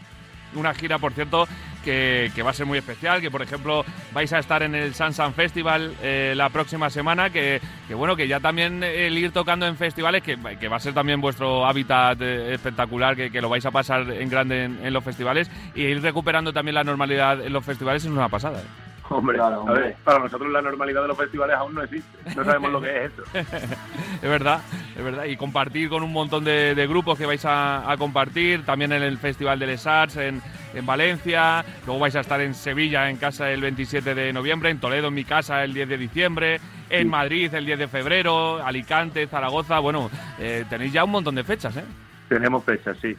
[0.54, 1.46] Una gira, por cierto,
[1.84, 5.34] que, va a ser muy especial, que por ejemplo vais a estar en el Sansan
[5.34, 7.60] Festival eh, la próxima semana, que,
[7.94, 11.20] bueno, que ya también el ir tocando en festivales, que, que va a ser también
[11.20, 15.50] vuestro hábitat eh, espectacular, que, lo vais a pasar en grande en, en los festivales,
[15.74, 18.62] y ir recuperando también la normalidad en los festivales es una pasada.
[19.10, 19.80] Hombre, Claro, a hombre.
[19.80, 22.18] ver, para nosotros la normalidad de los festivales aún no existe.
[22.34, 23.22] No sabemos lo que es eso.
[24.22, 24.60] Es verdad,
[24.96, 25.24] es verdad.
[25.26, 29.02] Y compartir con un montón de, de grupos que vais a, a compartir, también en
[29.02, 30.40] el Festival de Les Arts en,
[30.72, 34.78] en Valencia, luego vais a estar en Sevilla en casa el 27 de noviembre, en
[34.80, 39.26] Toledo en mi casa el 10 de diciembre, en Madrid el 10 de febrero, Alicante,
[39.26, 41.84] Zaragoza, bueno, eh, tenéis ya un montón de fechas, ¿eh?
[42.28, 43.16] Tenemos fechas, sí.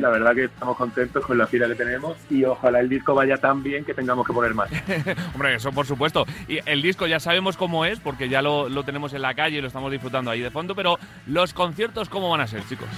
[0.00, 3.36] La verdad que estamos contentos con la gira que tenemos y ojalá el disco vaya
[3.36, 4.70] tan bien que tengamos que poner más.
[5.34, 6.24] Hombre, eso por supuesto.
[6.48, 9.58] Y el disco ya sabemos cómo es, porque ya lo, lo tenemos en la calle
[9.58, 12.88] y lo estamos disfrutando ahí de fondo, pero los conciertos, ¿cómo van a ser, chicos?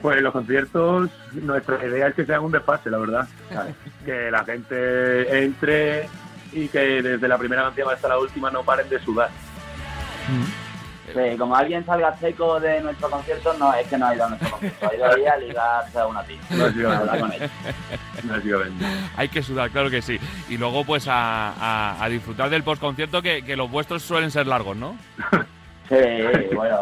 [0.00, 3.28] Pues los conciertos, nuestra idea es que sean un desfase, la verdad.
[4.04, 6.08] Que la gente entre
[6.52, 9.28] y que desde la primera canción hasta la última no paren de sudar.
[11.14, 14.28] Sí, como alguien salga seco de nuestro concierto, no, es que no ha ido a
[14.28, 14.88] nuestro concierto.
[14.90, 16.38] Ha ido ahí a ligarse a una tía.
[16.98, 17.50] Hablar con ella.
[18.24, 18.84] Básicamente.
[19.16, 20.18] Hay que sudar, claro que sí.
[20.48, 24.46] Y luego, pues, a, a- a disfrutar del postconcierto, que, que los vuestros suelen ser
[24.46, 24.96] largos, ¿no?
[25.88, 25.96] Sí,
[26.54, 26.76] bueno,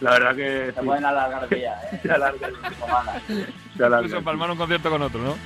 [0.00, 1.98] La verdad que se sí, pueden alargar días, ¿eh?
[2.02, 3.22] se alarga, Semanas.
[3.76, 4.06] se alarga.
[4.06, 5.36] Incluso palmar un concierto con otro, ¿no?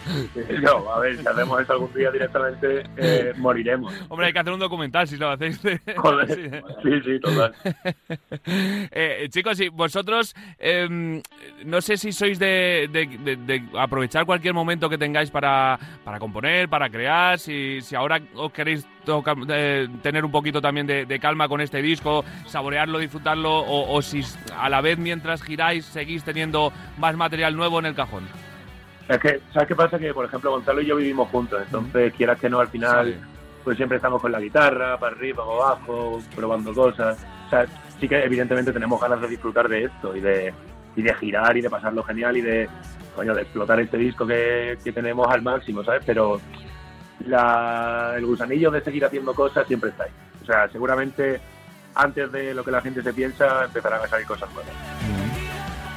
[0.60, 3.94] No, a ver, si hacemos eso algún día directamente, eh, moriremos.
[4.08, 5.62] Hombre, hay que hacer un documental si lo hacéis.
[5.62, 6.34] de- Joder.
[6.34, 6.50] Sí.
[6.82, 7.54] Sí, sí, total.
[8.90, 11.22] Eh, chicos, y vosotros, em,
[11.64, 16.18] no sé si sois de, de- de- de aprovechar cualquier momento que tengáis para, para
[16.18, 21.06] componer, para crear, si, si ahora os queréis toca- eh, tener un poquito también de,
[21.06, 24.22] de calma con este disco, saborearlo, disfrutarlo, o, o si
[24.56, 28.24] a la vez mientras giráis seguís teniendo más material nuevo en el cajón.
[29.08, 29.98] Es que, ¿sabes qué pasa?
[29.98, 33.16] Que, por ejemplo, Gonzalo y yo vivimos juntos, entonces, quieras que no, al final,
[33.64, 37.18] pues siempre estamos con la guitarra, para arriba, para abajo, probando cosas.
[37.46, 37.66] O sea,
[37.98, 40.54] sí que evidentemente tenemos ganas de disfrutar de esto y de,
[40.94, 42.68] y de girar y de pasarlo genial y de,
[43.16, 46.02] coño, de explotar este disco que, que tenemos al máximo, ¿sabes?
[46.06, 46.40] Pero
[47.26, 50.10] la, el gusanillo de seguir haciendo cosas siempre está ahí.
[50.42, 51.40] O sea, seguramente
[51.94, 54.72] antes de lo que la gente se piensa empezarán a salir cosas nuevas.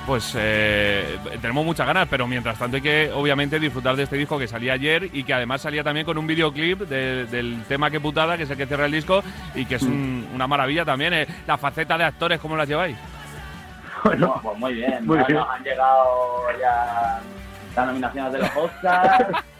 [0.06, 4.38] Pues eh, tenemos muchas ganas, pero mientras tanto hay que obviamente disfrutar de este disco
[4.38, 8.02] que salía ayer y que además salía también con un videoclip de- del tema que
[8.02, 9.24] putada, que es el que cierra el disco
[9.56, 11.14] y que es un- una maravilla también.
[11.14, 11.28] eh.
[11.48, 12.98] La faceta de actores, ¿cómo las lleváis?
[14.18, 15.06] No, pues muy bien.
[15.08, 15.38] Muy bien.
[15.40, 17.22] han llegado ya
[17.74, 19.26] las nominaciones de los Oscars,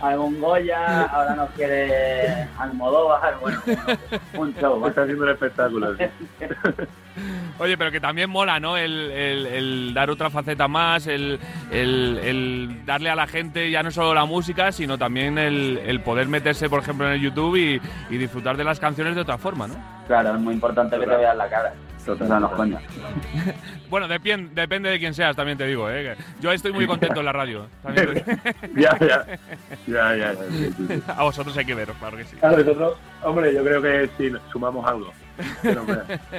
[0.00, 3.60] algún Goya, ahora nos quiere Almodóvar, bueno,
[4.36, 4.86] un show.
[4.86, 5.96] Está haciendo un espectáculo.
[7.58, 8.76] Oye, pero que también mola, ¿no?
[8.76, 11.38] El, el- el dar otra faceta más, el,
[12.86, 16.80] darle a la gente ya no solo la música, sino también el, poder meterse, por
[16.82, 17.80] ejemplo, en el YouTube y,
[18.14, 19.74] y disfrutar de las canciones de otra forma, ¿no?
[20.06, 21.72] Claro, es muy importante que te veas la cara.
[22.06, 22.56] Total, O sea, nos total.
[22.70, 22.80] coña.
[23.90, 26.16] Bueno, depende de quién seas, también te digo, ¿eh?
[26.40, 27.66] Yo estoy muy contento en la radio.
[27.82, 28.24] también te-
[28.80, 29.26] ya, ya.
[29.86, 30.34] Ya, ya, ya.
[30.50, 31.02] sí, sí, sí.
[31.08, 32.36] a vosotros hay que veros, claro que sí.
[32.36, 35.12] Claro, nosotros, hombre, yo creo que sí, sumamos algo.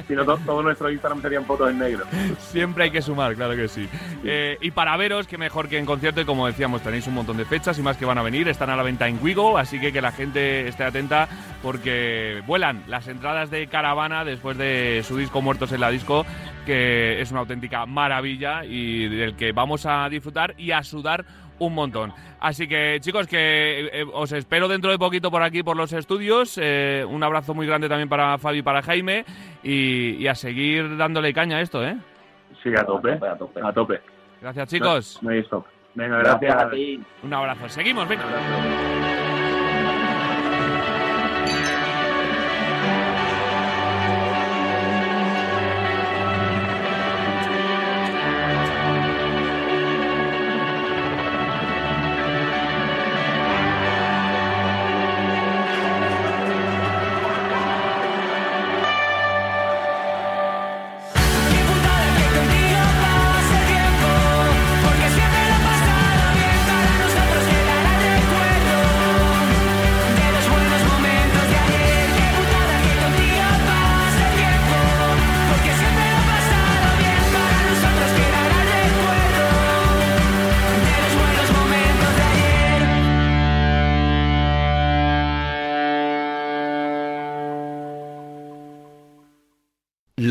[0.06, 2.04] Si no, to- todo Instagram serían fotos en negro.
[2.38, 3.88] Siempre hay que sumar, claro que sí.
[4.24, 7.36] Eh, y para veros, que mejor que en concierto, y como decíamos, tenéis un montón
[7.36, 9.80] de fechas y más que van a venir, están a la venta en Wigo, así
[9.80, 11.28] que que la gente esté atenta
[11.62, 16.24] porque vuelan las entradas de Caravana después de su disco Muertos en la Disco,
[16.66, 21.24] que es una auténtica maravilla y del que vamos a disfrutar y a sudar
[21.60, 22.12] un montón.
[22.40, 26.58] Así que chicos, que eh, os espero dentro de poquito por aquí, por los estudios.
[26.60, 29.24] Eh, un abrazo muy grande también para Fabi y para Jaime
[29.62, 31.96] y, y a seguir dándole caña a esto, ¿eh?
[32.62, 33.12] Sí, a tope.
[33.12, 33.60] a tope.
[33.62, 34.00] A tope.
[34.40, 35.18] Gracias, chicos.
[35.22, 35.64] No, no hay stop.
[35.94, 36.64] Venga, Gracias gracias.
[36.64, 37.00] a ti.
[37.22, 37.68] Un abrazo.
[37.68, 38.24] Seguimos, venga.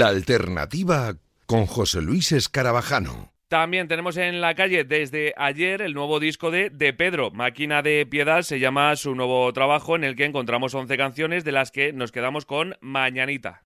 [0.10, 3.34] Alternativa con José Luis Escarabajano.
[3.50, 8.06] También tenemos en la calle desde ayer el nuevo disco de De Pedro, Máquina de
[8.06, 11.92] Piedad, se llama su nuevo trabajo en el que encontramos 11 canciones de las que
[11.92, 13.64] nos quedamos con Mañanita.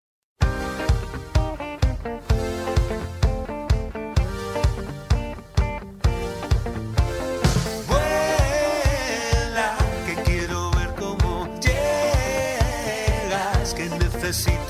[7.89, 9.76] Vuela,
[10.06, 12.54] que quiero ver cómo llegas,
[13.74, 14.62] que necesito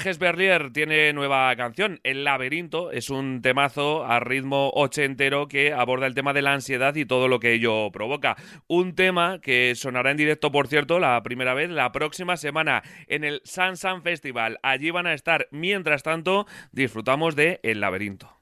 [0.00, 6.06] Viajes Berlier tiene nueva canción, El laberinto, es un temazo a ritmo ochentero que aborda
[6.06, 8.34] el tema de la ansiedad y todo lo que ello provoca.
[8.66, 13.24] Un tema que sonará en directo, por cierto, la primera vez la próxima semana en
[13.24, 14.58] el San Festival.
[14.62, 15.48] Allí van a estar.
[15.50, 18.40] Mientras tanto, disfrutamos de El laberinto.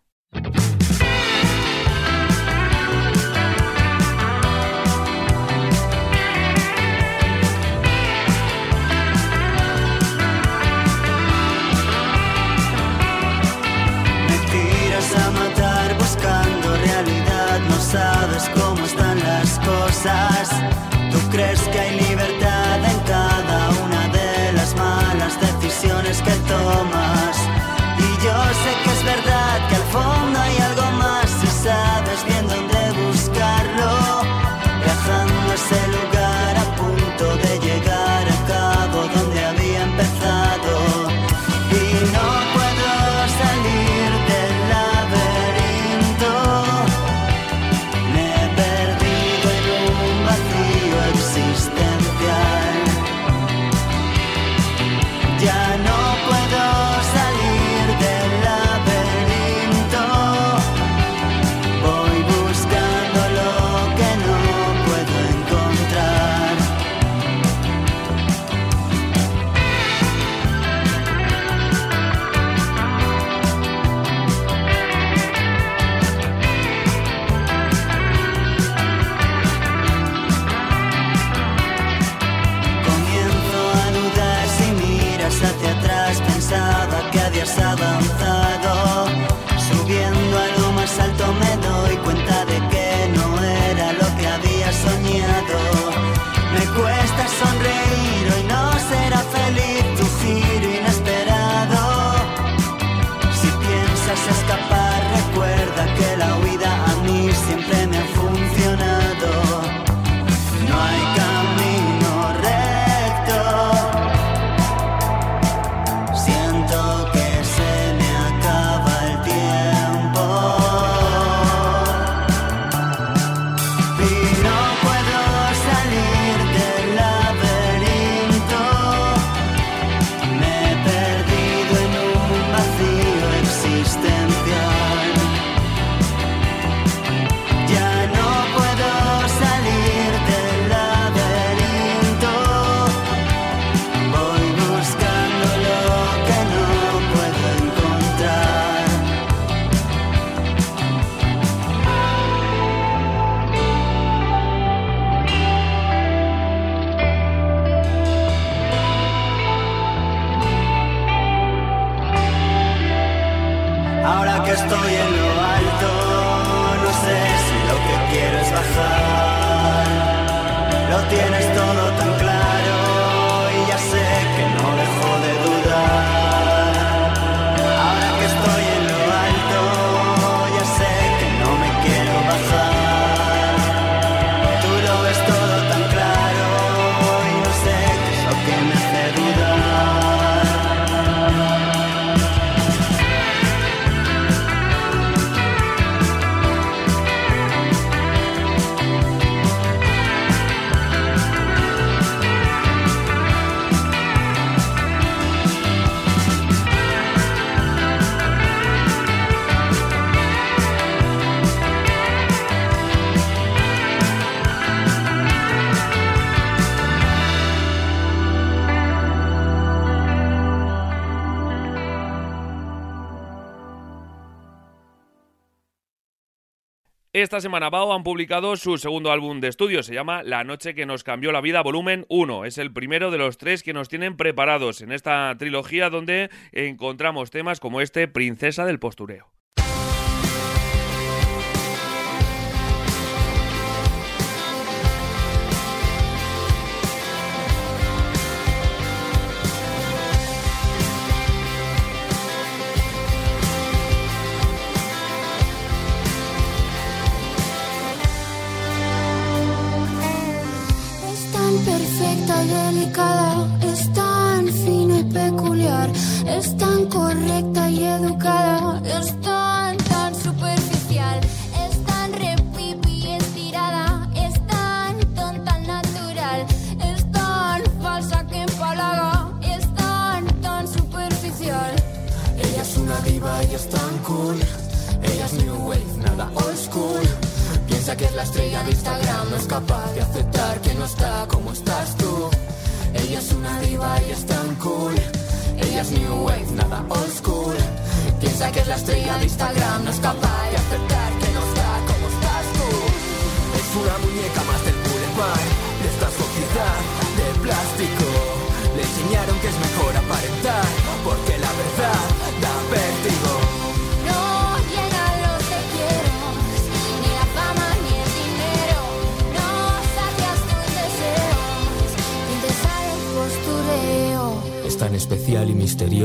[227.21, 230.87] Esta semana Bao han publicado su segundo álbum de estudio, se llama La noche que
[230.87, 232.45] nos cambió la vida, volumen 1.
[232.45, 237.33] Es el primero de los tres que nos tienen preparados en esta trilogía donde encontramos
[237.33, 239.33] temas como este, Princesa del Postureo.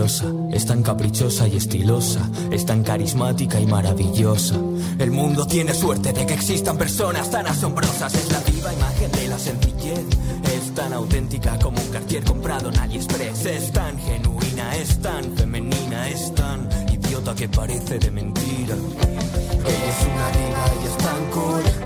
[0.05, 4.55] Es tan caprichosa y estilosa, es tan carismática y maravillosa.
[4.99, 8.13] El mundo tiene suerte de que existan personas tan asombrosas.
[8.13, 10.05] Es la viva imagen de la sencillez.
[10.53, 13.45] Es tan auténtica como un cartier comprado en AliExpress.
[13.45, 18.75] Es tan genuina, es tan femenina, es tan idiota que parece de mentira.
[18.75, 21.82] Es una diva y es tan cool.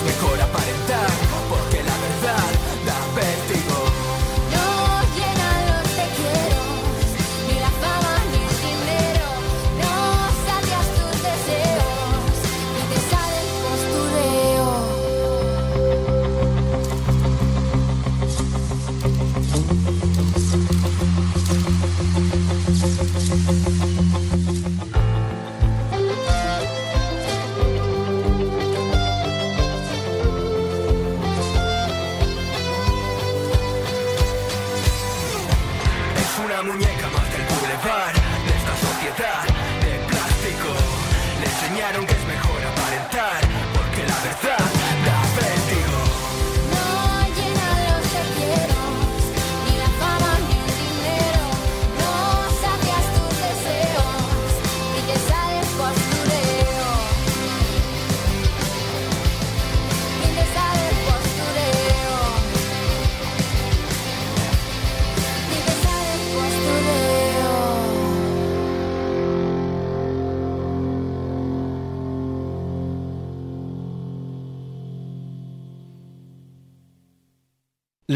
[0.00, 0.37] because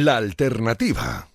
[0.03, 1.32] La alternativa.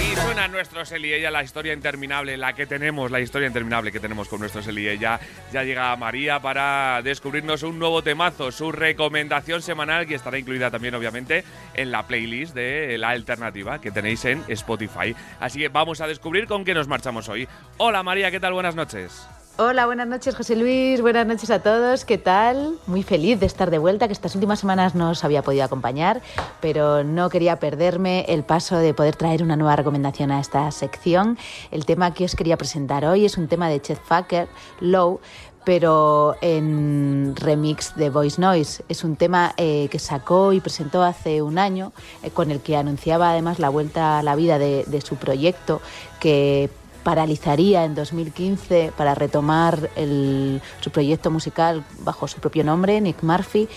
[0.00, 4.28] Y suena nuestro Eli la historia interminable, la que tenemos, la historia interminable que tenemos
[4.28, 4.98] con nuestro Eli.
[4.98, 5.20] Ya
[5.52, 11.44] llega María para descubrirnos un nuevo temazo, su recomendación semanal que estará incluida también, obviamente,
[11.74, 15.14] en la playlist de la alternativa que tenéis en Spotify.
[15.40, 17.46] Así que vamos a descubrir con qué nos marchamos hoy.
[17.76, 18.54] Hola María, ¿qué tal?
[18.54, 19.28] Buenas noches.
[19.62, 22.78] Hola, buenas noches José Luis, buenas noches a todos, ¿qué tal?
[22.86, 26.22] Muy feliz de estar de vuelta, que estas últimas semanas no os había podido acompañar,
[26.62, 31.36] pero no quería perderme el paso de poder traer una nueva recomendación a esta sección.
[31.70, 34.48] El tema que os quería presentar hoy es un tema de Chet Facker,
[34.80, 35.20] Low,
[35.62, 38.82] pero en remix de Voice Noise.
[38.88, 41.92] Es un tema eh, que sacó y presentó hace un año,
[42.22, 45.82] eh, con el que anunciaba además la vuelta a la vida de, de su proyecto,
[46.18, 46.70] que
[47.02, 53.68] paralizaría en 2015 para retomar el- su proyecto musical bajo su propio nombre, Nick Murphy.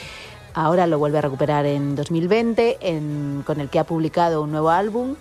[0.54, 4.70] Ahora lo vuelve a recuperar en 2020, en- con el que ha publicado un nuevo
[4.70, 5.16] álbum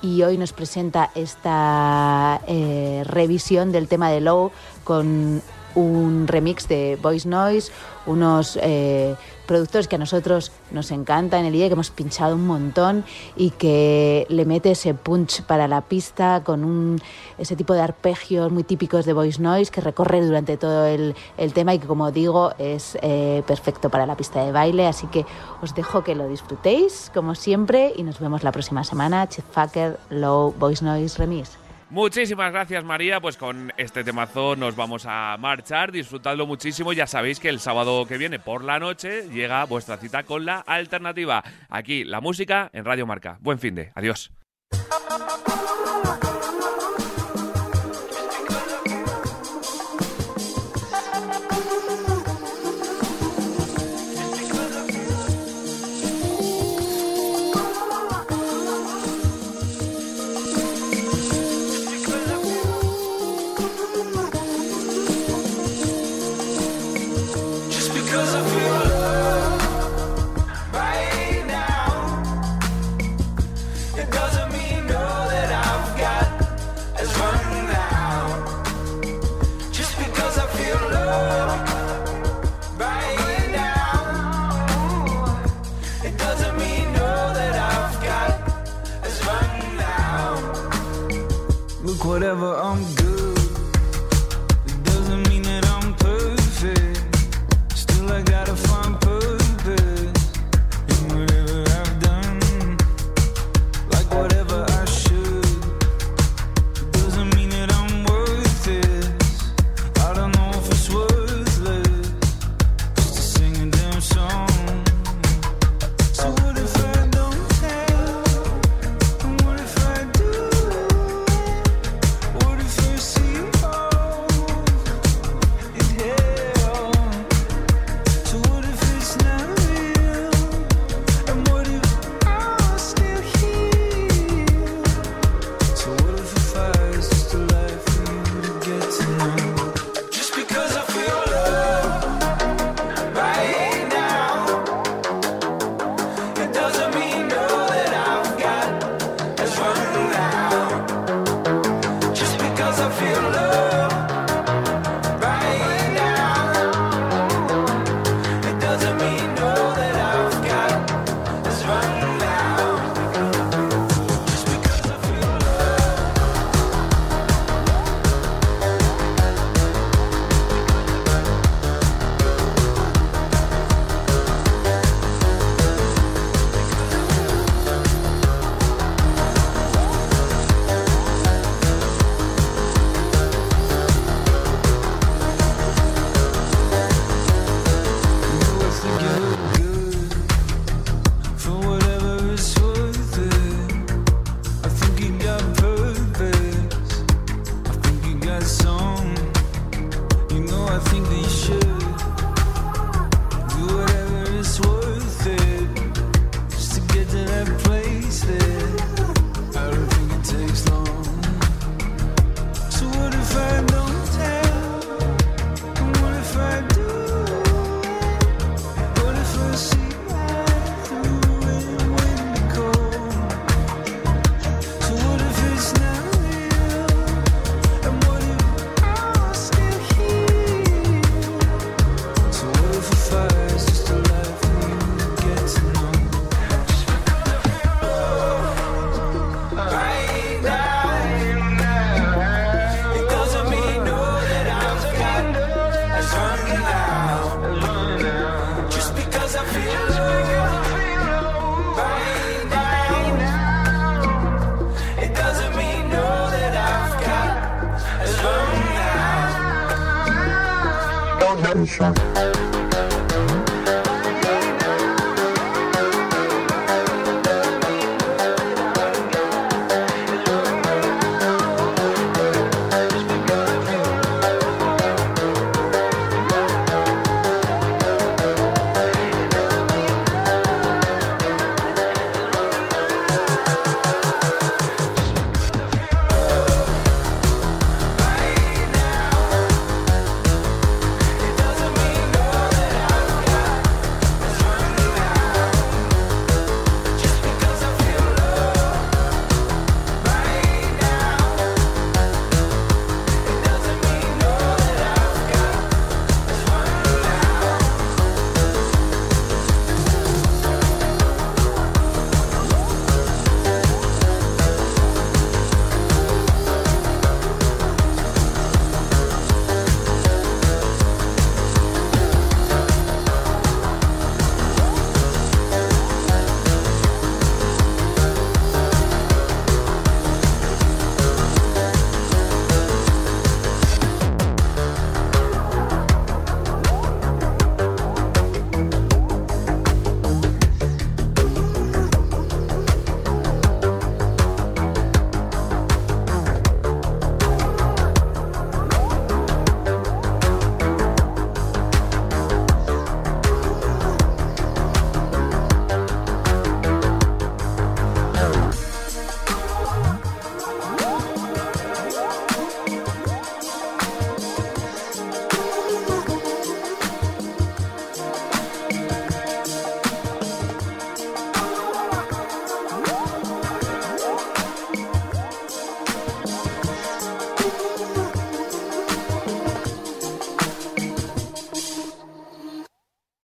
[0.00, 4.52] y hoy nos presenta esta eh, revisión del tema de Low
[4.84, 5.42] con
[5.74, 7.70] un remix de Voice Noise,
[8.06, 9.14] unos eh,
[9.48, 14.26] productores que a nosotros nos encantan, el día que hemos pinchado un montón y que
[14.28, 17.00] le mete ese punch para la pista con un,
[17.38, 21.52] ese tipo de arpegios muy típicos de Voice Noise que recorre durante todo el, el
[21.54, 25.24] tema y que como digo es eh, perfecto para la pista de baile, así que
[25.62, 29.26] os dejo que lo disfrutéis como siempre y nos vemos la próxima semana.
[29.28, 31.67] Chet Facker, Low Voice Noise Remix.
[31.90, 37.40] Muchísimas gracias María, pues con este temazo nos vamos a marchar, disfrutadlo muchísimo, ya sabéis
[37.40, 42.04] que el sábado que viene por la noche llega vuestra cita con la alternativa, aquí
[42.04, 43.38] la música en Radio Marca.
[43.40, 44.37] Buen fin de, adiós.